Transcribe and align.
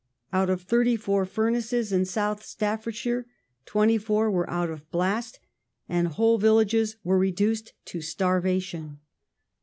Out 0.33 0.49
of 0.49 0.63
thirty 0.63 0.95
four 0.95 1.25
furnaces 1.27 1.91
in 1.91 2.05
South 2.05 2.41
Staffordshire 2.43 3.27
twenty 3.67 3.99
four 3.99 4.31
were 4.31 4.49
out 4.49 4.71
of 4.71 4.89
blast, 4.89 5.39
and 5.87 6.07
whole 6.07 6.39
villages 6.39 6.95
were 7.03 7.19
reduced 7.19 7.73
to 7.85 8.01
starvation. 8.01 8.97